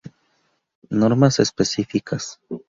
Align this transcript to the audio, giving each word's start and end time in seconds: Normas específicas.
Normas 0.89 1.37
específicas. 1.39 2.39